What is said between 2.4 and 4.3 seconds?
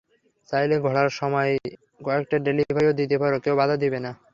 ডেলিভারিও দিতে পারো, কেউ বাধা দিবে না।